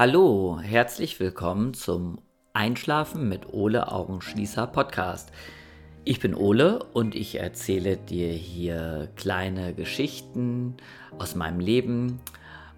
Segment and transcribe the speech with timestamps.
[0.00, 2.22] Hallo, herzlich willkommen zum
[2.54, 5.30] Einschlafen mit Ole Augenschließer Podcast.
[6.06, 10.78] Ich bin Ole und ich erzähle dir hier kleine Geschichten
[11.18, 12.18] aus meinem Leben,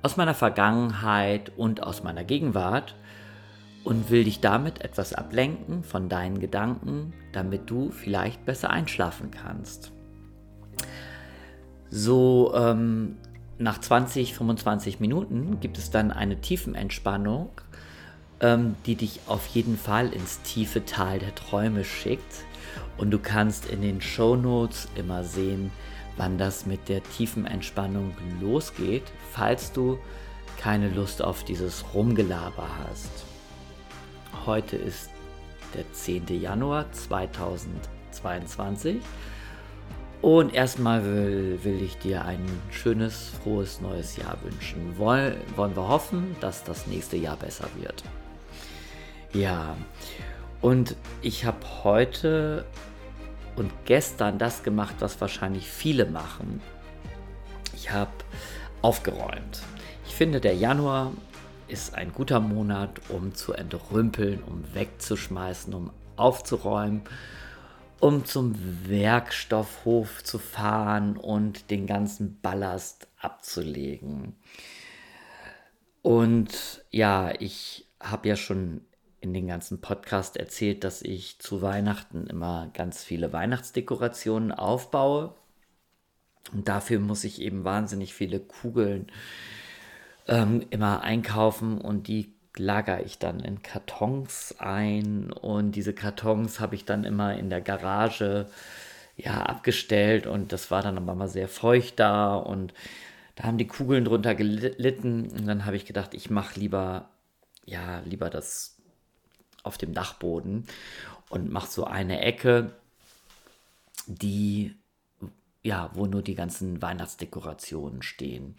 [0.02, 2.96] aus meiner Vergangenheit und aus meiner Gegenwart
[3.84, 9.92] und will dich damit etwas ablenken von deinen Gedanken, damit du vielleicht besser einschlafen kannst.
[11.88, 13.16] So ähm,
[13.62, 17.48] nach 20, 25 Minuten gibt es dann eine Tiefenentspannung,
[18.40, 22.44] ähm, die dich auf jeden Fall ins tiefe Tal der Träume schickt.
[22.98, 25.70] Und du kannst in den Show Notes immer sehen,
[26.16, 29.98] wann das mit der tiefen Entspannung losgeht, falls du
[30.58, 33.10] keine Lust auf dieses Rumgelaber hast.
[34.46, 35.10] Heute ist
[35.74, 36.40] der 10.
[36.40, 39.00] Januar 2022
[40.22, 44.96] und erstmal will, will ich dir ein schönes, frohes neues Jahr wünschen.
[44.96, 48.04] Woll, wollen wir hoffen, dass das nächste Jahr besser wird.
[49.34, 49.76] Ja,
[50.60, 52.64] und ich habe heute
[53.56, 56.60] und gestern das gemacht, was wahrscheinlich viele machen.
[57.74, 58.12] Ich habe
[58.80, 59.62] aufgeräumt.
[60.06, 61.12] Ich finde, der Januar
[61.66, 67.02] ist ein guter Monat, um zu entrümpeln, um wegzuschmeißen, um aufzuräumen
[68.02, 68.56] um zum
[68.88, 74.34] Werkstoffhof zu fahren und den ganzen Ballast abzulegen.
[76.02, 78.80] Und ja, ich habe ja schon
[79.20, 85.36] in den ganzen Podcast erzählt, dass ich zu Weihnachten immer ganz viele Weihnachtsdekorationen aufbaue.
[86.52, 89.12] Und dafür muss ich eben wahnsinnig viele Kugeln
[90.26, 96.74] ähm, immer einkaufen und die lagere ich dann in Kartons ein und diese Kartons habe
[96.74, 98.46] ich dann immer in der Garage
[99.16, 102.74] ja abgestellt und das war dann aber mal sehr feucht da und
[103.36, 107.08] da haben die Kugeln drunter gelitten und dann habe ich gedacht, ich mache lieber
[107.64, 108.76] ja lieber das
[109.62, 110.66] auf dem Dachboden
[111.30, 112.72] und mache so eine Ecke,
[114.06, 114.74] die
[115.62, 118.56] ja, wo nur die ganzen Weihnachtsdekorationen stehen.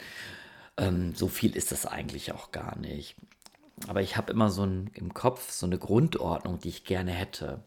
[0.78, 3.16] Ähm, so viel ist das eigentlich auch gar nicht.
[3.88, 7.64] Aber ich habe immer so ein, im Kopf so eine Grundordnung, die ich gerne hätte.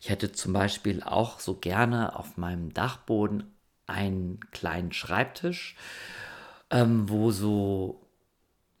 [0.00, 3.54] Ich hätte zum Beispiel auch so gerne auf meinem Dachboden
[3.86, 5.76] einen kleinen Schreibtisch,
[6.70, 8.02] ähm, wo so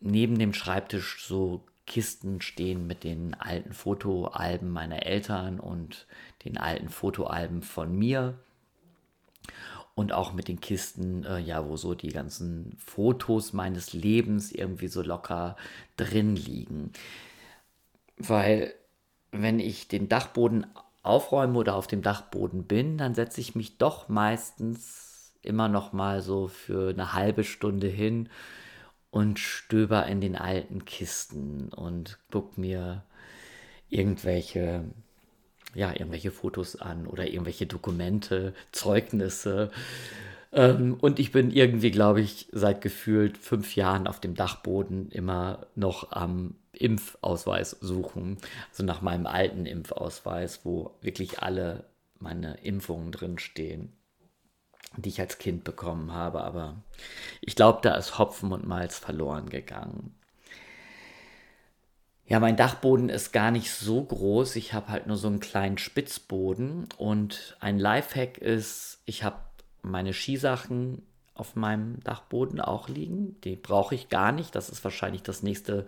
[0.00, 6.06] neben dem Schreibtisch so Kisten stehen mit den alten Fotoalben meiner Eltern und
[6.44, 8.38] den alten Fotoalben von mir
[9.96, 14.88] und auch mit den Kisten, äh, ja, wo so die ganzen Fotos meines Lebens irgendwie
[14.88, 15.56] so locker
[15.96, 16.92] drin liegen.
[18.18, 18.74] Weil
[19.32, 20.66] wenn ich den Dachboden
[21.02, 26.20] aufräume oder auf dem Dachboden bin, dann setze ich mich doch meistens immer noch mal
[26.22, 28.28] so für eine halbe Stunde hin
[29.10, 33.02] und stöber in den alten Kisten und guck mir
[33.88, 34.84] irgendwelche
[35.76, 39.70] ja, irgendwelche Fotos an oder irgendwelche Dokumente, Zeugnisse.
[40.52, 45.66] Ähm, und ich bin irgendwie, glaube ich, seit gefühlt fünf Jahren auf dem Dachboden immer
[45.74, 48.38] noch am Impfausweis suchen.
[48.70, 51.84] Also nach meinem alten Impfausweis, wo wirklich alle
[52.18, 53.92] meine Impfungen drinstehen,
[54.96, 56.40] die ich als Kind bekommen habe.
[56.42, 56.76] Aber
[57.42, 60.14] ich glaube, da ist Hopfen und Malz verloren gegangen.
[62.28, 64.56] Ja, mein Dachboden ist gar nicht so groß.
[64.56, 66.88] Ich habe halt nur so einen kleinen Spitzboden.
[66.98, 69.36] Und ein Lifehack ist, ich habe
[69.82, 71.02] meine Skisachen
[71.34, 73.40] auf meinem Dachboden auch liegen.
[73.42, 74.56] Die brauche ich gar nicht.
[74.56, 75.86] Das ist wahrscheinlich das nächste,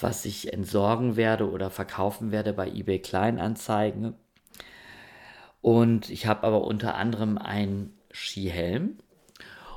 [0.00, 4.14] was ich entsorgen werde oder verkaufen werde bei eBay Kleinanzeigen.
[5.60, 8.98] Und ich habe aber unter anderem einen Skihelm.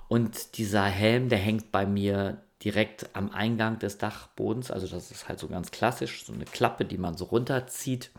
[0.08, 4.72] Und dieser Helm, der hängt bei mir direkt am Eingang des Dachbodens.
[4.72, 8.10] Also das ist halt so ganz klassisch, so eine Klappe, die man so runterzieht.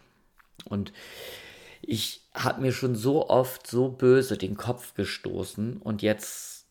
[0.65, 0.93] Und
[1.83, 6.67] ich habe mir schon so oft so böse den Kopf gestoßen und jetzt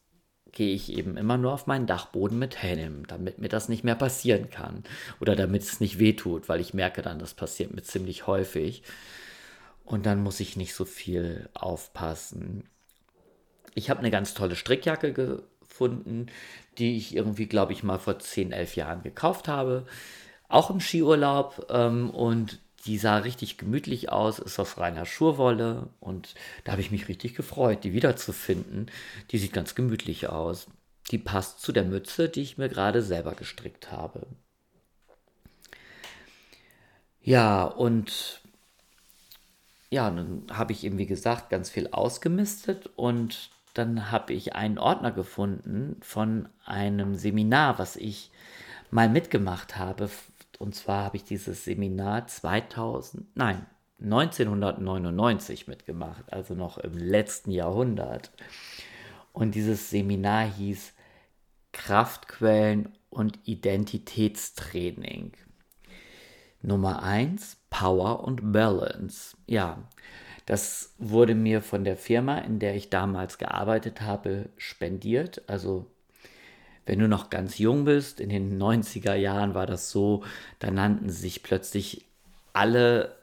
[0.51, 3.95] gehe ich eben immer nur auf meinen Dachboden mit Helm, damit mir das nicht mehr
[3.95, 4.83] passieren kann
[5.19, 8.83] oder damit es nicht wehtut, weil ich merke dann, das passiert mir ziemlich häufig
[9.83, 12.63] und dann muss ich nicht so viel aufpassen.
[13.73, 15.43] Ich habe eine ganz tolle Strickjacke
[15.75, 16.27] gefunden,
[16.77, 19.85] die ich irgendwie, glaube ich, mal vor 10, 11 Jahren gekauft habe.
[20.47, 21.67] Auch im Skiurlaub.
[21.69, 25.89] Ähm, und die sah richtig gemütlich aus, ist aus reiner Schurwolle.
[25.99, 28.89] Und da habe ich mich richtig gefreut, die wiederzufinden.
[29.31, 30.67] Die sieht ganz gemütlich aus.
[31.11, 34.27] Die passt zu der Mütze, die ich mir gerade selber gestrickt habe.
[37.21, 38.41] Ja, und
[39.89, 44.79] ja, dann habe ich eben, wie gesagt, ganz viel ausgemistet und dann habe ich einen
[44.79, 48.31] Ordner gefunden von einem Seminar, was ich
[48.89, 50.09] mal mitgemacht habe.
[50.57, 53.65] Und zwar habe ich dieses Seminar 2000, nein,
[54.01, 58.31] 1999 mitgemacht, also noch im letzten Jahrhundert.
[59.33, 60.93] Und dieses Seminar hieß
[61.73, 65.33] Kraftquellen und Identitätstraining.
[66.61, 69.35] Nummer 1, Power und Balance.
[69.45, 69.83] Ja,
[70.45, 75.41] das wurde mir von der Firma, in der ich damals gearbeitet habe, spendiert.
[75.47, 75.87] Also
[76.85, 80.23] wenn du noch ganz jung bist, in den 90er Jahren war das so,
[80.59, 82.05] da nannten sich plötzlich
[82.53, 83.15] alle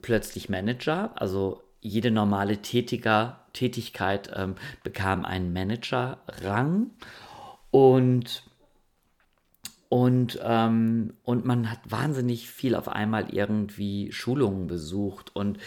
[0.00, 1.10] plötzlich Manager.
[1.16, 6.90] Also jede normale Tätiger, Tätigkeit ähm, bekam einen Manager-Rang.
[7.72, 8.44] Und
[9.88, 15.58] und, ähm, und man hat wahnsinnig viel auf einmal irgendwie Schulungen besucht und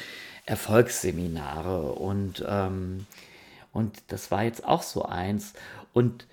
[0.46, 3.06] Erfolgsseminare und, ähm,
[3.72, 5.54] und das war jetzt auch so eins.
[5.94, 6.28] Und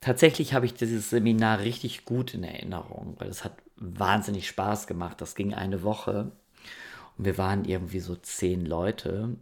[0.00, 5.20] tatsächlich habe ich dieses Seminar richtig gut in Erinnerung, weil es hat wahnsinnig Spaß gemacht.
[5.20, 6.32] Das ging eine Woche
[7.16, 9.36] und wir waren irgendwie so zehn Leute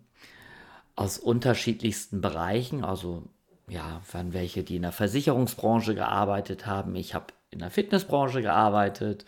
[0.95, 2.85] aus unterschiedlichsten Bereichen.
[2.85, 3.25] Also
[3.69, 6.95] ja, waren welche, die in der Versicherungsbranche gearbeitet haben.
[6.97, 9.25] Ich habe in der Fitnessbranche gearbeitet.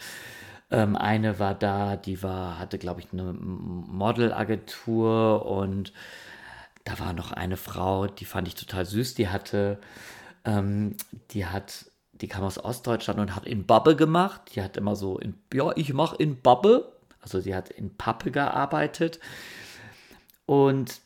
[0.70, 5.92] Ähm, eine war da, die war, hatte, glaube ich, eine Modelagentur und
[6.84, 9.78] da war noch eine Frau, die fand ich total süß, die hatte,
[10.44, 10.96] ähm,
[11.30, 14.42] die hat, die kam aus Ostdeutschland und hat in Babbe gemacht.
[14.54, 16.92] Die hat immer so in, ja, ich mache in Babbe.
[17.20, 19.18] Also die hat in Pappe gearbeitet.
[20.46, 21.00] Und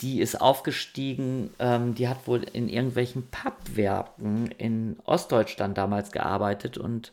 [0.00, 7.12] die ist aufgestiegen, ähm, die hat wohl in irgendwelchen Pappwerken in Ostdeutschland damals gearbeitet und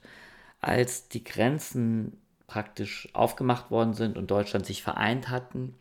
[0.61, 5.75] als die Grenzen praktisch aufgemacht worden sind und Deutschland sich vereint hatten,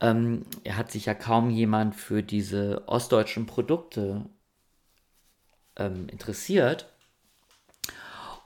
[0.00, 4.24] ähm, hat sich ja kaum jemand für diese ostdeutschen Produkte
[5.76, 6.88] ähm, interessiert.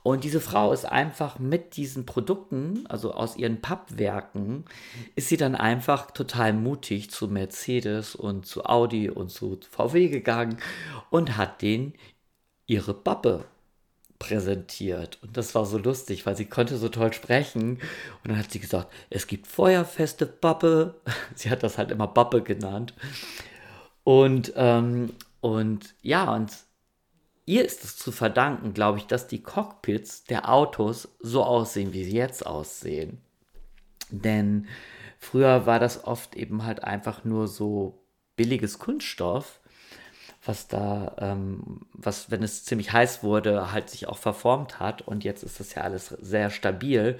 [0.01, 4.65] Und diese Frau ist einfach mit diesen Produkten, also aus ihren Pappwerken,
[5.15, 10.57] ist sie dann einfach total mutig zu Mercedes und zu Audi und zu VW gegangen
[11.09, 11.93] und hat denen
[12.65, 13.45] ihre Pappe
[14.19, 15.19] präsentiert.
[15.21, 17.73] Und das war so lustig, weil sie konnte so toll sprechen.
[18.23, 20.95] Und dann hat sie gesagt, es gibt feuerfeste Pappe.
[21.35, 22.93] Sie hat das halt immer Pappe genannt.
[24.03, 26.51] Und, ähm, und ja, und
[27.45, 32.03] ihr ist es zu verdanken, glaube ich, dass die Cockpits der Autos so aussehen, wie
[32.03, 33.21] sie jetzt aussehen.
[34.09, 34.67] Denn
[35.17, 38.05] früher war das oft eben halt einfach nur so
[38.35, 39.59] billiges Kunststoff,
[40.45, 45.01] was da, ähm, was, wenn es ziemlich heiß wurde, halt sich auch verformt hat.
[45.01, 47.17] Und jetzt ist das ja alles sehr stabil.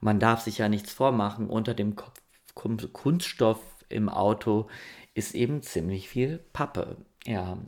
[0.00, 1.48] Man darf sich ja nichts vormachen.
[1.48, 1.96] Unter dem
[2.54, 4.68] Kunststoff im Auto
[5.14, 6.96] ist eben ziemlich viel Pappe.
[7.24, 7.58] Ja,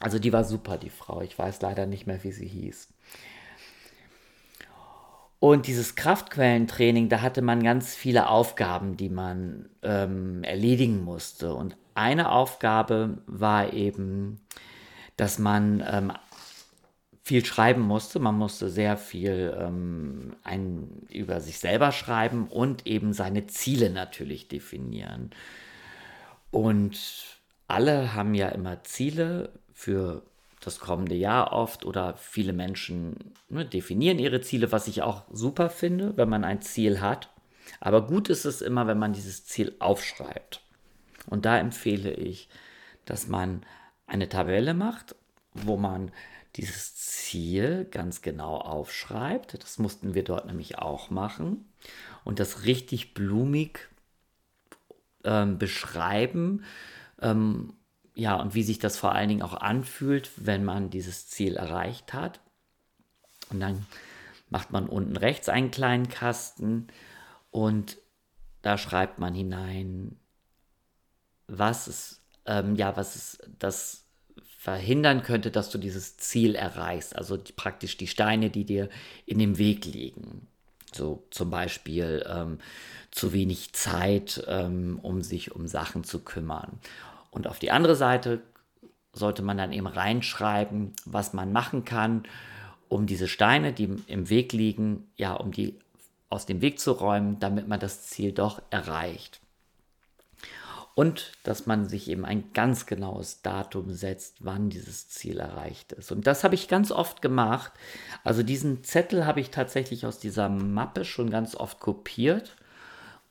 [0.00, 1.20] also die war super, die Frau.
[1.20, 2.88] Ich weiß leider nicht mehr, wie sie hieß.
[5.38, 11.54] Und dieses Kraftquellentraining, da hatte man ganz viele Aufgaben, die man ähm, erledigen musste.
[11.54, 14.40] Und eine Aufgabe war eben,
[15.16, 16.12] dass man ähm,
[17.22, 18.18] viel schreiben musste.
[18.18, 24.48] Man musste sehr viel ähm, ein, über sich selber schreiben und eben seine Ziele natürlich
[24.48, 25.30] definieren.
[26.50, 30.22] Und alle haben ja immer Ziele für
[30.60, 35.70] das kommende Jahr oft oder viele Menschen ne, definieren ihre Ziele, was ich auch super
[35.70, 37.30] finde, wenn man ein Ziel hat.
[37.80, 40.60] Aber gut ist es immer, wenn man dieses Ziel aufschreibt.
[41.26, 42.48] Und da empfehle ich,
[43.04, 43.64] dass man
[44.06, 45.14] eine Tabelle macht,
[45.52, 46.10] wo man
[46.56, 49.62] dieses Ziel ganz genau aufschreibt.
[49.62, 51.72] Das mussten wir dort nämlich auch machen.
[52.24, 53.88] Und das richtig blumig
[55.24, 56.64] ähm, beschreiben.
[57.20, 57.74] Ähm,
[58.14, 62.12] ja, und wie sich das vor allen Dingen auch anfühlt, wenn man dieses Ziel erreicht
[62.12, 62.40] hat.
[63.50, 63.86] Und dann
[64.48, 66.86] macht man unten rechts einen kleinen Kasten
[67.50, 67.98] und
[68.62, 70.16] da schreibt man hinein,
[71.48, 74.04] was es, ähm, ja, was es, das
[74.58, 77.14] verhindern könnte, dass du dieses Ziel erreichst.
[77.16, 78.88] Also die, praktisch die Steine, die dir
[79.26, 80.46] in dem Weg liegen.
[80.92, 82.58] So zum Beispiel ähm,
[83.10, 86.78] zu wenig Zeit, ähm, um sich um Sachen zu kümmern.
[87.30, 88.42] Und auf die andere Seite
[89.12, 92.22] sollte man dann eben reinschreiben, was man machen kann,
[92.88, 95.78] um diese Steine, die im Weg liegen, ja, um die
[96.30, 99.40] aus dem Weg zu räumen, damit man das Ziel doch erreicht.
[100.94, 106.12] Und dass man sich eben ein ganz genaues Datum setzt, wann dieses Ziel erreicht ist.
[106.12, 107.72] Und das habe ich ganz oft gemacht.
[108.22, 112.56] Also diesen Zettel habe ich tatsächlich aus dieser Mappe schon ganz oft kopiert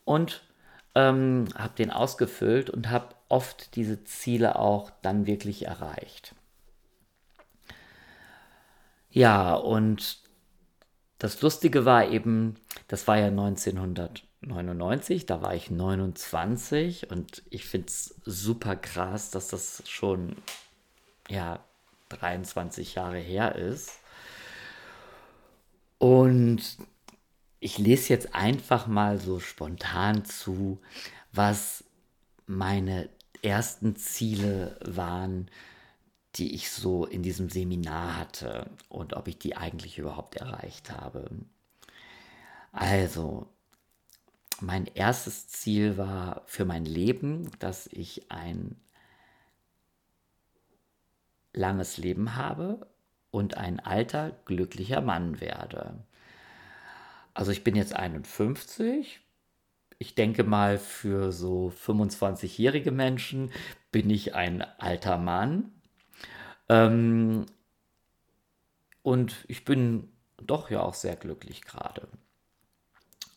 [0.04, 0.44] und
[0.96, 6.36] ähm, habe den ausgefüllt und habe oft diese Ziele auch dann wirklich erreicht.
[9.10, 10.20] Ja, und
[11.20, 12.56] das Lustige war eben,
[12.88, 13.32] das war ja
[14.44, 20.36] 1999, da war ich 29 und ich finde es super krass, dass das schon
[21.30, 21.60] ja
[22.10, 24.00] 23 Jahre her ist.
[25.98, 26.78] Und
[27.60, 30.80] ich lese jetzt einfach mal so spontan zu,
[31.32, 31.86] was
[32.46, 33.10] meine
[33.42, 35.50] ersten Ziele waren,
[36.36, 41.30] die ich so in diesem Seminar hatte und ob ich die eigentlich überhaupt erreicht habe.
[42.72, 43.48] Also,
[44.62, 48.76] mein erstes Ziel war für mein Leben, dass ich ein
[51.54, 52.88] langes Leben habe
[53.32, 56.04] und ein alter, glücklicher Mann werde.
[57.34, 59.22] Also ich bin jetzt 51.
[60.00, 63.52] Ich denke mal, für so 25-jährige Menschen
[63.92, 65.72] bin ich ein alter Mann.
[66.70, 67.46] Ähm,
[69.02, 72.08] und ich bin doch ja auch sehr glücklich gerade.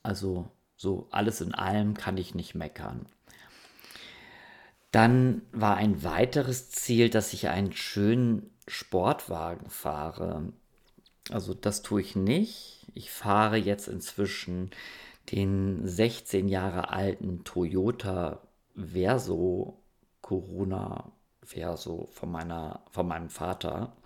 [0.03, 3.07] Also so alles in allem kann ich nicht meckern.
[4.91, 10.53] Dann war ein weiteres Ziel, dass ich einen schönen Sportwagen fahre.
[11.31, 12.87] Also das tue ich nicht.
[12.95, 14.71] Ich fahre jetzt inzwischen
[15.33, 18.41] den 16 Jahre alten Toyota
[18.75, 19.83] Verso
[20.21, 23.97] Corona Verso von, meiner, von meinem Vater.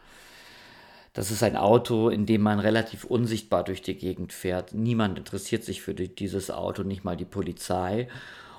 [1.20, 4.72] Das ist ein Auto, in dem man relativ unsichtbar durch die Gegend fährt.
[4.72, 8.08] Niemand interessiert sich für dieses Auto, nicht mal die Polizei.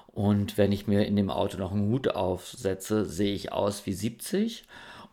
[0.06, 3.94] Und wenn ich mir in dem Auto noch einen Hut aufsetze, sehe ich aus wie
[3.94, 4.66] 70.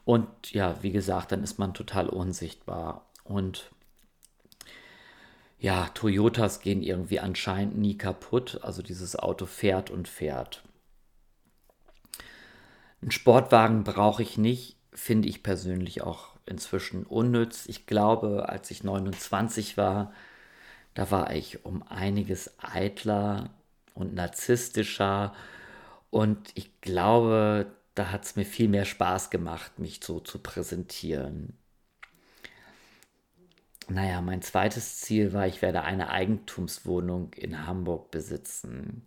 [0.05, 3.07] Und ja, wie gesagt, dann ist man total unsichtbar.
[3.25, 3.71] Und
[5.59, 8.61] ja, Toyotas gehen irgendwie anscheinend nie kaputt.
[8.61, 10.65] Also dieses Auto fährt und fährt.
[13.01, 17.67] Einen Sportwagen brauche ich nicht, finde ich persönlich auch inzwischen unnütz.
[17.67, 20.13] Ich glaube, als ich 29 war,
[20.95, 23.51] da war ich um einiges eitler
[23.95, 25.35] und narzisstischer.
[26.11, 31.57] Und ich glaube, da hat es mir viel mehr Spaß gemacht, mich so zu präsentieren.
[33.89, 39.07] Naja, mein zweites Ziel war, ich werde eine Eigentumswohnung in Hamburg besitzen.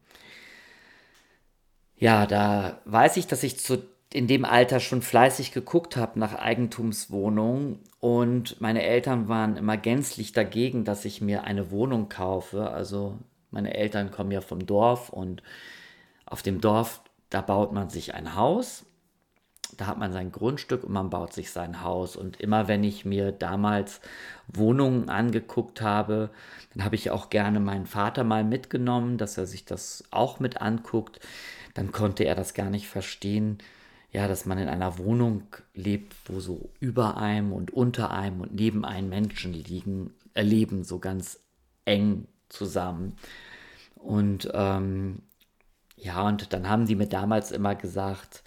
[1.95, 6.35] Ja, da weiß ich, dass ich zu, in dem Alter schon fleißig geguckt habe nach
[6.35, 12.69] Eigentumswohnungen und meine Eltern waren immer gänzlich dagegen, dass ich mir eine Wohnung kaufe.
[12.69, 13.17] Also
[13.51, 15.41] meine Eltern kommen ja vom Dorf und
[16.25, 18.85] auf dem Dorf, da baut man sich ein Haus
[19.77, 22.15] da hat man sein Grundstück und man baut sich sein Haus.
[22.15, 24.01] Und immer wenn ich mir damals
[24.47, 26.29] Wohnungen angeguckt habe,
[26.73, 30.61] dann habe ich auch gerne meinen Vater mal mitgenommen, dass er sich das auch mit
[30.61, 31.19] anguckt.
[31.73, 33.59] Dann konnte er das gar nicht verstehen,
[34.11, 38.53] ja, dass man in einer Wohnung lebt, wo so über einem und unter einem und
[38.53, 41.39] neben einem Menschen liegen, erleben, so ganz
[41.85, 43.15] eng zusammen.
[43.95, 45.21] Und ähm,
[45.95, 48.43] ja, und dann haben die mir damals immer gesagt,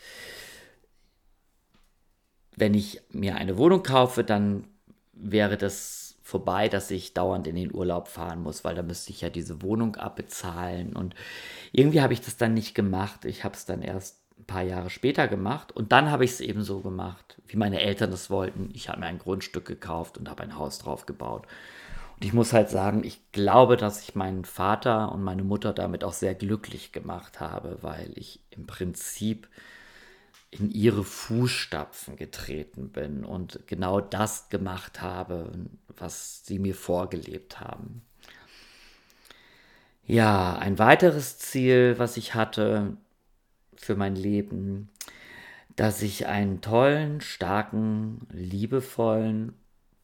[2.56, 4.66] wenn ich mir eine Wohnung kaufe, dann
[5.12, 9.20] wäre das vorbei, dass ich dauernd in den Urlaub fahren muss, weil da müsste ich
[9.20, 10.94] ja diese Wohnung abbezahlen.
[10.94, 11.14] Und
[11.72, 13.24] irgendwie habe ich das dann nicht gemacht.
[13.24, 16.40] Ich habe es dann erst ein paar Jahre später gemacht und dann habe ich es
[16.40, 18.70] eben so gemacht, wie meine Eltern es wollten.
[18.74, 21.46] Ich habe mir ein Grundstück gekauft und habe ein Haus drauf gebaut.
[22.16, 26.04] Und ich muss halt sagen, ich glaube, dass ich meinen Vater und meine Mutter damit
[26.04, 29.48] auch sehr glücklich gemacht habe, weil ich im Prinzip
[30.50, 35.50] in ihre Fußstapfen getreten bin und genau das gemacht habe,
[35.96, 38.02] was sie mir vorgelebt haben.
[40.06, 42.96] Ja, ein weiteres Ziel, was ich hatte
[43.84, 44.88] für mein Leben,
[45.76, 49.54] dass ich einen tollen, starken, liebevollen,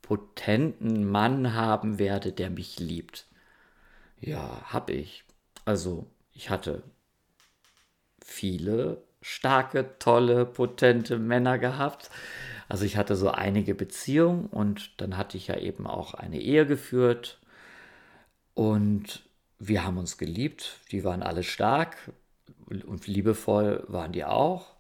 [0.03, 3.27] potenten Mann haben werde, der mich liebt.
[4.21, 5.25] Ja, hab ich.
[5.65, 6.83] Also, ich hatte
[8.25, 12.11] viele starke, tolle, potente Männer gehabt.
[12.69, 16.67] Also ich hatte so einige Beziehungen und dann hatte ich ja eben auch eine Ehe
[16.67, 17.39] geführt
[18.55, 19.23] und
[19.59, 20.79] wir haben uns geliebt.
[20.93, 22.13] Die waren alle stark
[22.71, 24.75] und liebevoll waren die auch.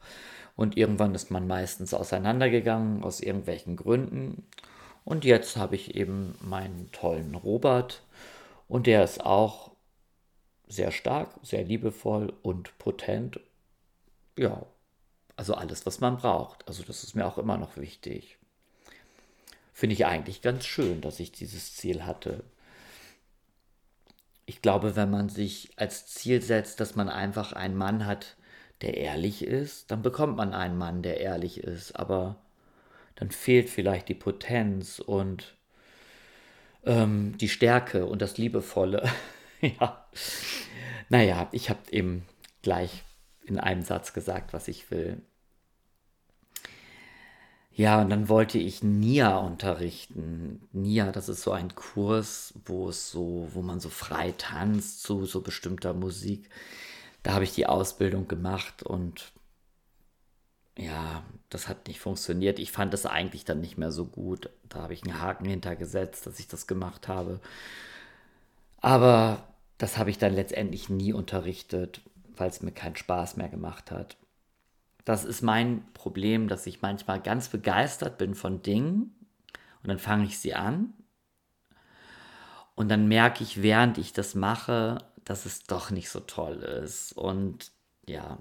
[0.57, 4.47] Und irgendwann ist man meistens auseinandergegangen aus irgendwelchen Gründen.
[5.05, 8.03] Und jetzt habe ich eben meinen tollen Robert
[8.69, 9.71] und der ist auch
[10.69, 13.41] sehr stark, sehr liebevoll und potent
[14.41, 14.65] ja,
[15.37, 16.67] also alles, was man braucht.
[16.67, 18.39] Also das ist mir auch immer noch wichtig.
[19.73, 22.45] Finde ich eigentlich ganz schön, dass ich dieses Ziel hatte.
[24.51, 28.35] Ich glaube, wenn man sich als Ziel setzt, dass man einfach einen Mann hat,
[28.81, 31.95] der ehrlich ist, dann bekommt man einen Mann, der ehrlich ist.
[31.95, 32.35] Aber
[33.15, 35.55] dann fehlt vielleicht die Potenz und
[36.85, 39.09] ähm, die Stärke und das Liebevolle.
[39.61, 40.05] ja.
[41.11, 42.27] Naja, ich habe eben
[42.63, 43.05] gleich
[43.45, 45.23] in einem Satz gesagt, was ich will.
[47.73, 50.69] Ja, und dann wollte ich Nia unterrichten.
[50.73, 55.25] Nia, das ist so ein Kurs, wo es so, wo man so frei tanzt zu
[55.25, 56.51] so bestimmter Musik.
[57.23, 59.33] Da habe ich die Ausbildung gemacht und
[60.79, 62.59] ja, das hat nicht funktioniert.
[62.59, 64.51] Ich fand es eigentlich dann nicht mehr so gut.
[64.69, 67.41] Da habe ich einen Haken hintergesetzt, dass ich das gemacht habe.
[68.81, 69.47] Aber
[69.79, 72.03] das habe ich dann letztendlich nie unterrichtet,
[72.37, 74.17] weil es mir keinen Spaß mehr gemacht hat.
[75.05, 79.15] Das ist mein Problem, dass ich manchmal ganz begeistert bin von Dingen
[79.83, 80.93] und dann fange ich sie an
[82.81, 87.13] und dann merke ich, während ich das mache, dass es doch nicht so toll ist.
[87.13, 87.73] Und
[88.07, 88.39] ja,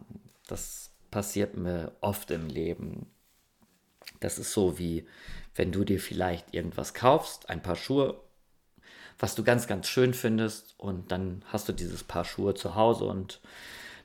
[0.47, 3.07] das passiert mir oft im Leben.
[4.21, 5.05] Das ist so wie,
[5.55, 8.21] wenn du dir vielleicht irgendwas kaufst, ein paar Schuhe,
[9.17, 13.03] was du ganz, ganz schön findest, und dann hast du dieses Paar Schuhe zu Hause
[13.05, 13.41] und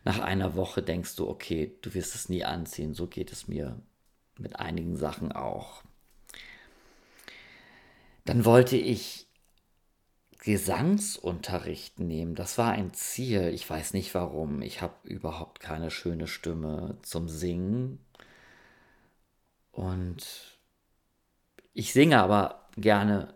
[0.05, 2.95] nach einer Woche denkst du, okay, du wirst es nie anziehen.
[2.95, 3.81] So geht es mir
[4.39, 5.83] mit einigen Sachen auch.
[8.27, 9.27] Dann wollte ich
[10.41, 12.35] Gesangsunterricht nehmen.
[12.35, 13.49] Das war ein Ziel.
[13.55, 14.61] Ich weiß nicht warum.
[14.61, 17.99] Ich habe überhaupt keine schöne Stimme zum Singen.
[19.73, 20.59] Und
[21.73, 23.35] ich singe aber gerne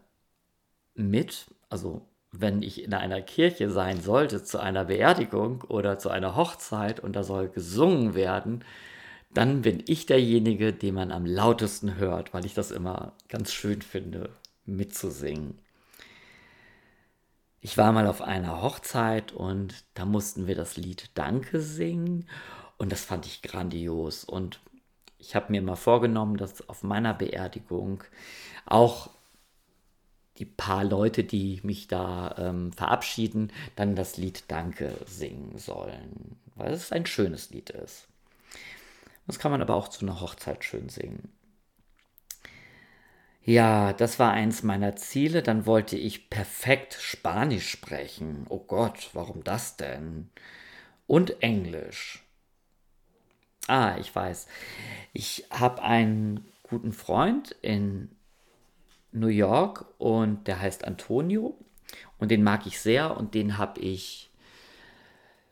[0.94, 1.46] mit.
[1.70, 7.00] Also wenn ich in einer Kirche sein sollte, zu einer Beerdigung oder zu einer Hochzeit
[7.00, 8.64] und da soll gesungen werden,
[9.32, 13.82] dann bin ich derjenige, den man am lautesten hört, weil ich das immer ganz schön
[13.82, 14.30] finde,
[14.64, 15.58] mitzusingen.
[17.60, 22.28] Ich war mal auf einer Hochzeit und da mussten wir das Lied Danke singen
[22.76, 24.60] und das fand ich grandios und
[25.18, 28.04] ich habe mir mal vorgenommen, dass auf meiner Beerdigung
[28.64, 29.10] auch
[30.38, 36.72] die paar Leute, die mich da ähm, verabschieden, dann das Lied Danke singen sollen, weil
[36.72, 38.06] es ein schönes Lied ist.
[39.26, 41.28] Das kann man aber auch zu einer Hochzeit schön singen.
[43.48, 45.42] Ja, das war eins meiner Ziele.
[45.42, 48.44] Dann wollte ich perfekt Spanisch sprechen.
[48.50, 50.28] Oh Gott, warum das denn?
[51.06, 52.22] Und Englisch.
[53.66, 54.48] Ah, ich weiß.
[55.14, 58.10] Ich habe einen guten Freund in
[59.12, 61.56] New York und der heißt Antonio
[62.18, 64.30] und den mag ich sehr und den habe ich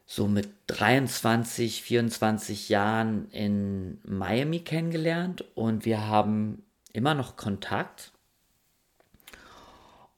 [0.06, 8.12] so mit 23, 24 Jahren in Miami kennengelernt und wir haben immer noch Kontakt.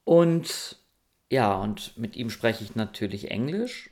[0.05, 0.77] Und
[1.31, 3.91] ja, und mit ihm spreche ich natürlich Englisch.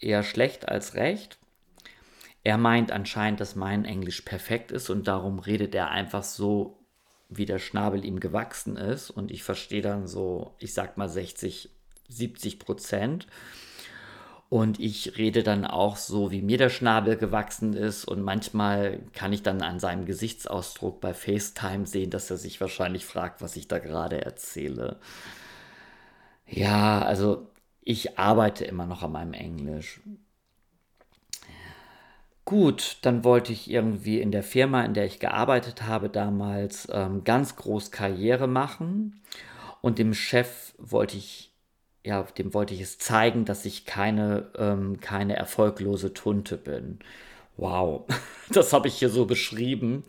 [0.00, 1.38] Eher schlecht als recht.
[2.42, 6.83] Er meint anscheinend, dass mein Englisch perfekt ist und darum redet er einfach so
[7.28, 9.10] wie der Schnabel ihm gewachsen ist.
[9.10, 11.70] Und ich verstehe dann so, ich sag mal 60,
[12.08, 13.26] 70 Prozent.
[14.48, 18.04] Und ich rede dann auch so, wie mir der Schnabel gewachsen ist.
[18.04, 23.04] Und manchmal kann ich dann an seinem Gesichtsausdruck bei FaceTime sehen, dass er sich wahrscheinlich
[23.04, 25.00] fragt, was ich da gerade erzähle.
[26.46, 27.48] Ja, also
[27.82, 30.00] ich arbeite immer noch an meinem Englisch.
[32.44, 37.24] Gut, dann wollte ich irgendwie in der Firma, in der ich gearbeitet habe damals, ähm,
[37.24, 39.22] ganz groß Karriere machen.
[39.80, 41.54] Und dem Chef wollte ich,
[42.04, 46.98] ja, dem wollte ich es zeigen, dass ich keine, ähm, keine erfolglose Tunte bin.
[47.56, 48.06] Wow,
[48.50, 50.04] das habe ich hier so beschrieben.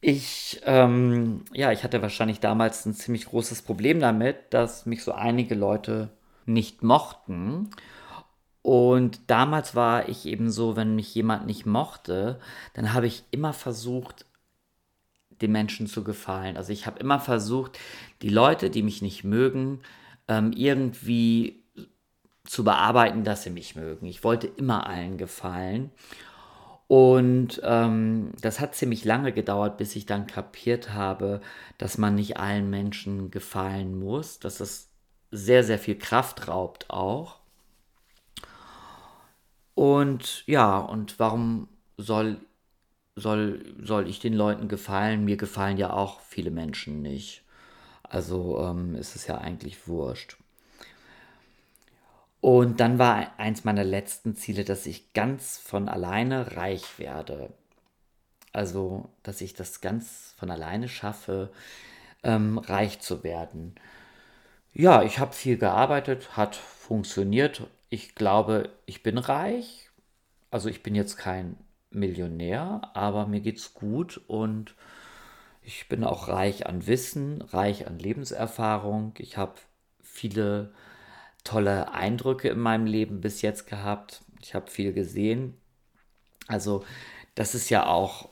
[0.00, 5.12] Ich, ähm, ja, ich hatte wahrscheinlich damals ein ziemlich großes Problem damit, dass mich so
[5.12, 6.10] einige Leute
[6.46, 7.70] nicht mochten.
[8.62, 12.38] Und damals war ich eben so, wenn mich jemand nicht mochte,
[12.74, 14.26] dann habe ich immer versucht,
[15.40, 16.56] den Menschen zu gefallen.
[16.56, 17.78] Also ich habe immer versucht,
[18.22, 19.80] die Leute, die mich nicht mögen,
[20.26, 21.62] ähm, irgendwie
[22.44, 24.06] zu bearbeiten, dass sie mich mögen.
[24.06, 25.90] Ich wollte immer allen gefallen.
[26.88, 31.42] Und ähm, das hat ziemlich lange gedauert, bis ich dann kapiert habe,
[31.76, 34.88] dass man nicht allen Menschen gefallen muss, dass es
[35.30, 37.37] sehr, sehr viel Kraft raubt auch.
[39.78, 42.40] Und ja, und warum soll,
[43.14, 45.24] soll, soll ich den Leuten gefallen?
[45.24, 47.44] Mir gefallen ja auch viele Menschen nicht.
[48.02, 50.36] Also ähm, ist es ja eigentlich wurscht.
[52.40, 57.52] Und dann war eins meiner letzten Ziele, dass ich ganz von alleine reich werde.
[58.52, 61.52] Also, dass ich das ganz von alleine schaffe,
[62.24, 63.76] ähm, reich zu werden.
[64.74, 69.90] Ja, ich habe viel gearbeitet, hat funktioniert ich glaube, ich bin reich.
[70.50, 71.56] Also ich bin jetzt kein
[71.90, 74.74] Millionär, aber mir geht's gut und
[75.62, 79.14] ich bin auch reich an Wissen, reich an Lebenserfahrung.
[79.18, 79.54] Ich habe
[80.02, 80.72] viele
[81.44, 84.22] tolle Eindrücke in meinem Leben bis jetzt gehabt.
[84.42, 85.60] Ich habe viel gesehen.
[86.46, 86.84] Also
[87.34, 88.30] das ist ja auch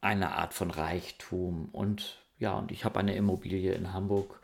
[0.00, 4.40] eine Art von Reichtum und ja, und ich habe eine Immobilie in Hamburg,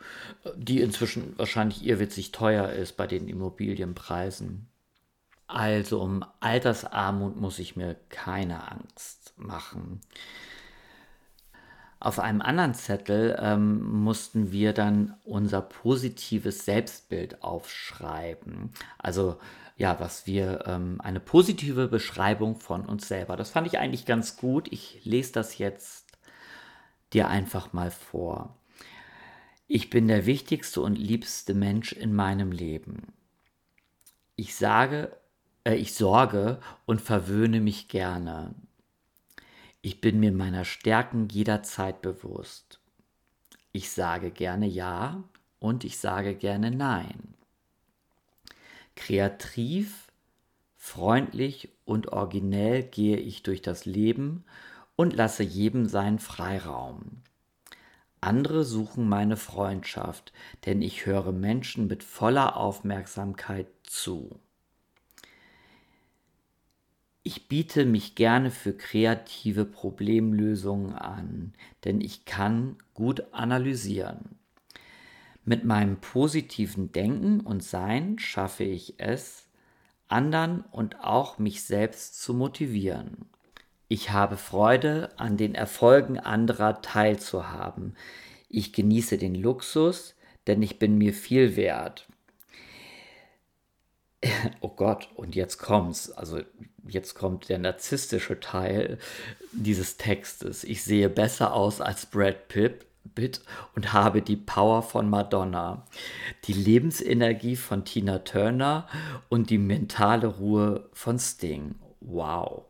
[0.55, 4.69] die inzwischen wahrscheinlich irrwitzig teuer ist bei den Immobilienpreisen.
[5.47, 9.99] Also um Altersarmut muss ich mir keine Angst machen.
[11.99, 18.71] Auf einem anderen Zettel ähm, mussten wir dann unser positives Selbstbild aufschreiben.
[18.97, 19.37] Also
[19.75, 23.35] ja, was wir, ähm, eine positive Beschreibung von uns selber.
[23.35, 24.71] Das fand ich eigentlich ganz gut.
[24.71, 26.08] Ich lese das jetzt
[27.13, 28.55] dir einfach mal vor.
[29.67, 33.13] Ich bin der wichtigste und liebste Mensch in meinem Leben.
[34.35, 35.15] Ich sage,
[35.63, 38.55] äh, ich sorge und verwöhne mich gerne.
[39.81, 42.79] Ich bin mir meiner Stärken jederzeit bewusst.
[43.71, 45.23] Ich sage gerne Ja
[45.59, 47.35] und ich sage gerne Nein.
[48.95, 50.07] Kreativ,
[50.75, 54.43] freundlich und originell gehe ich durch das Leben
[54.99, 57.21] und lasse jedem seinen Freiraum.
[58.19, 60.33] Andere suchen meine Freundschaft,
[60.65, 64.37] denn ich höre Menschen mit voller Aufmerksamkeit zu.
[67.23, 71.53] Ich biete mich gerne für kreative Problemlösungen an,
[71.85, 74.37] denn ich kann gut analysieren.
[75.45, 79.47] Mit meinem positiven Denken und Sein schaffe ich es,
[80.09, 83.29] anderen und auch mich selbst zu motivieren.
[83.89, 87.97] Ich habe Freude, an den Erfolgen anderer teilzuhaben.
[88.47, 90.15] Ich genieße den Luxus,
[90.47, 92.07] denn ich bin mir viel wert.
[94.61, 96.11] Oh Gott, und jetzt kommt's.
[96.11, 96.41] Also
[96.87, 98.99] jetzt kommt der narzisstische Teil
[99.53, 100.63] dieses Textes.
[100.63, 102.85] Ich sehe besser aus als Brad Pitt,
[103.75, 105.85] und habe die Power von Madonna,
[106.45, 108.87] die Lebensenergie von Tina Turner
[109.29, 111.75] und die mentale Ruhe von Sting.
[112.01, 112.65] Wow.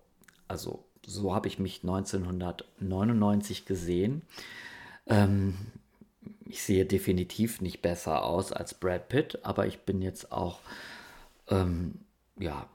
[0.47, 4.21] Also so habe ich mich 1999 gesehen.
[5.07, 5.55] Ähm,
[6.45, 10.59] ich sehe definitiv nicht besser aus als Brad Pitt, aber ich bin jetzt auch,
[11.49, 11.99] ähm,
[12.37, 12.67] ja,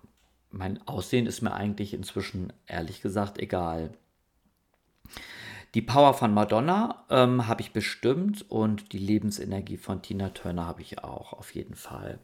[0.50, 3.92] mein Aussehen ist mir eigentlich inzwischen ehrlich gesagt egal.
[5.74, 10.82] Die Power von Madonna ähm, habe ich bestimmt und die Lebensenergie von Tina Turner habe
[10.82, 12.20] ich auch, auf jeden Fall.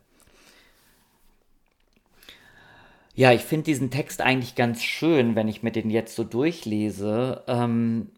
[3.21, 7.45] Ja, ich finde diesen Text eigentlich ganz schön, wenn ich mir den jetzt so durchlese.
[7.49, 8.13] Ähm,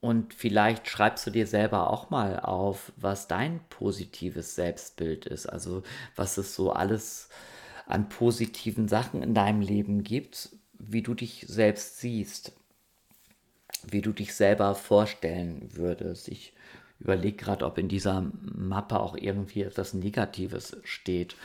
[0.00, 5.46] und vielleicht schreibst du dir selber auch mal auf, was dein positives Selbstbild ist.
[5.46, 5.84] Also
[6.16, 7.28] was es so alles
[7.86, 10.48] an positiven Sachen in deinem Leben gibt,
[10.80, 12.50] wie du dich selbst siehst,
[13.84, 16.26] wie du dich selber vorstellen würdest.
[16.26, 16.52] Ich
[16.98, 21.36] überlege gerade, ob in dieser Mappe auch irgendwie etwas Negatives steht.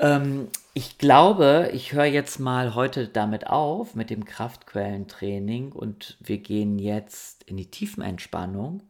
[0.00, 6.38] Ähm, ich glaube, ich höre jetzt mal heute damit auf, mit dem Kraftquellentraining und wir
[6.38, 8.82] gehen jetzt in die Tiefenentspannung.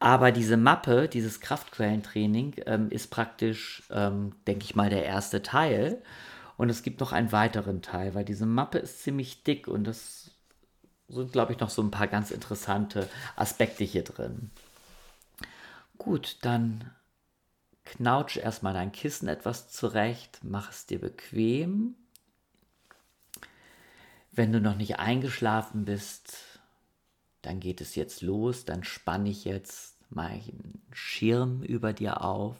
[0.00, 6.02] Aber diese Mappe, dieses Kraftquellentraining, ähm, ist praktisch, ähm, denke ich mal, der erste Teil.
[6.56, 10.30] Und es gibt noch einen weiteren Teil, weil diese Mappe ist ziemlich dick und es
[11.08, 14.50] sind, glaube ich, noch so ein paar ganz interessante Aspekte hier drin.
[15.98, 16.90] Gut, dann
[17.84, 21.94] Knautsch erstmal dein Kissen etwas zurecht, mach es dir bequem.
[24.32, 26.60] Wenn du noch nicht eingeschlafen bist,
[27.42, 32.56] dann geht es jetzt los, dann spanne ich jetzt meinen Schirm über dir auf,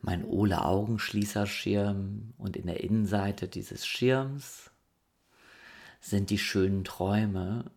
[0.00, 4.70] mein Ole Augenschließerschirm und in der Innenseite dieses Schirms
[6.00, 7.70] sind die schönen Träume,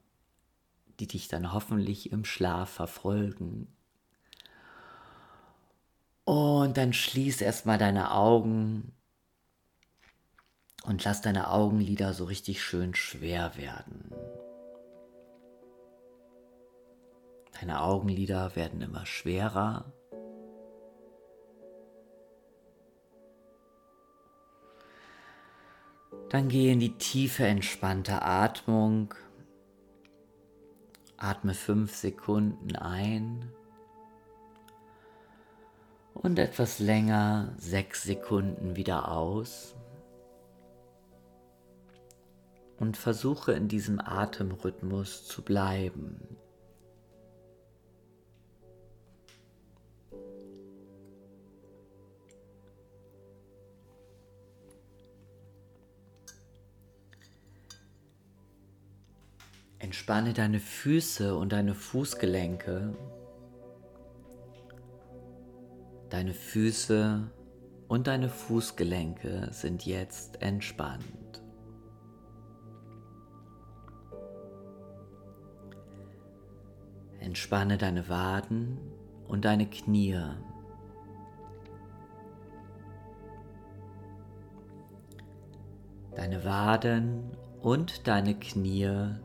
[0.99, 3.67] die dich dann hoffentlich im Schlaf verfolgen
[6.25, 8.93] und dann schließ erstmal deine Augen
[10.83, 14.11] und lass deine Augenlider so richtig schön schwer werden.
[17.59, 19.93] Deine Augenlider werden immer schwerer.
[26.29, 29.13] Dann geh in die tiefe, entspannte Atmung.
[31.17, 33.51] Atme fünf Sekunden ein
[36.13, 39.75] und etwas länger, sechs Sekunden wieder aus.
[42.79, 46.37] Und versuche in diesem Atemrhythmus zu bleiben.
[59.77, 62.93] Entspanne deine Füße und deine Fußgelenke
[66.11, 67.31] Deine Füße
[67.87, 71.41] und deine Fußgelenke sind jetzt entspannt.
[77.21, 78.77] Entspanne deine Waden
[79.29, 80.19] und deine Knie.
[86.17, 89.15] Deine Waden und deine Knie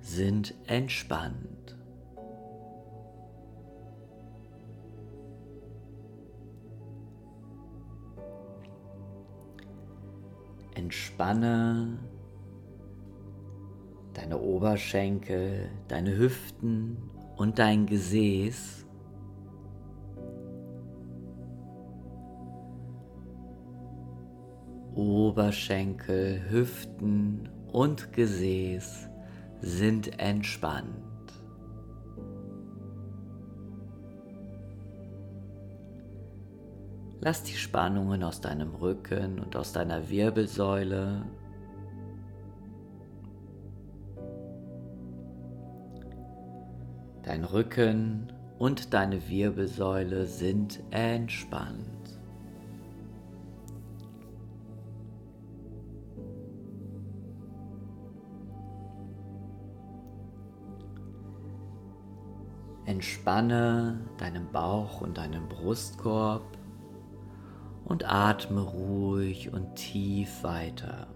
[0.00, 1.75] sind entspannt.
[10.86, 11.98] Entspanne
[14.14, 16.96] deine Oberschenkel, deine Hüften
[17.36, 18.86] und dein Gesäß.
[24.94, 29.08] Oberschenkel, Hüften und Gesäß
[29.62, 31.05] sind entspannt.
[37.26, 41.26] Lass die Spannungen aus deinem Rücken und aus deiner Wirbelsäule
[47.24, 52.20] Dein Rücken und deine Wirbelsäule sind entspannt.
[62.84, 66.55] Entspanne deinen Bauch und deinen Brustkorb
[67.86, 71.06] und atme ruhig und tief weiter.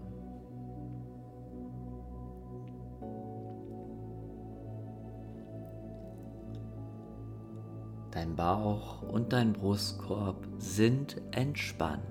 [8.11, 12.01] Dein Bauch und dein Brustkorb sind entspannt.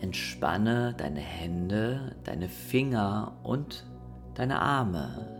[0.00, 3.84] Entspanne deine Hände, deine Finger und
[4.36, 5.32] deine Arme.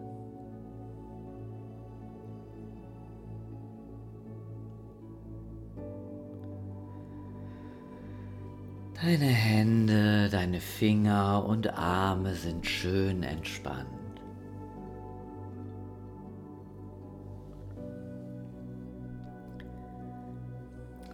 [8.94, 13.86] Deine Hände, deine Finger und Arme sind schön entspannt.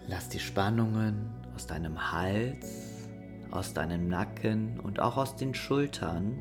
[0.07, 2.93] Lass die Spannungen aus deinem Hals
[3.53, 6.39] aus deinem Nacken und auch aus den Schultern.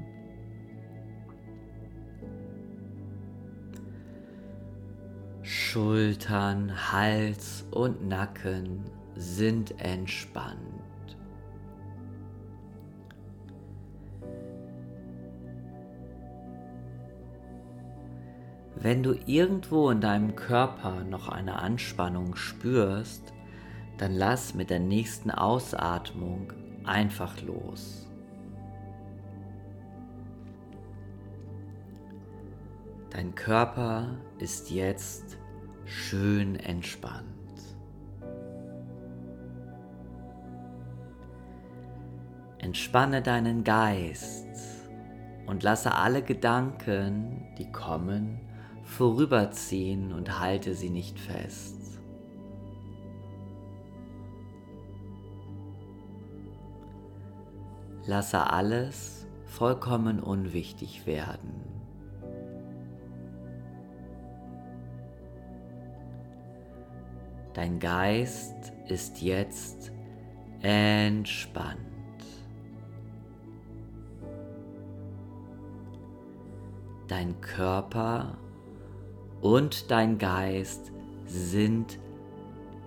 [5.72, 8.84] Schultern, Hals und Nacken
[9.16, 10.60] sind entspannt.
[18.76, 23.32] Wenn du irgendwo in deinem Körper noch eine Anspannung spürst,
[23.98, 26.52] dann lass mit der nächsten Ausatmung
[26.84, 28.10] einfach los.
[33.12, 35.38] Dein Körper ist jetzt
[35.92, 37.28] schön entspannt.
[42.60, 44.48] Entspanne deinen Geist
[45.48, 48.40] und lasse alle Gedanken, die kommen,
[48.84, 52.00] vorüberziehen und halte sie nicht fest.
[58.06, 61.71] Lasse alles vollkommen unwichtig werden.
[67.54, 69.92] Dein Geist ist jetzt
[70.62, 71.80] entspannt.
[77.08, 78.38] Dein Körper
[79.42, 80.92] und dein Geist
[81.26, 82.00] sind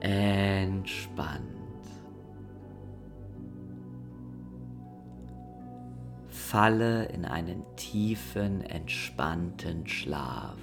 [0.00, 1.55] entspannt.
[6.55, 10.57] falle in einen tiefen, entspannten Schlaf.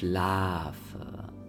[0.00, 1.39] Schlafe.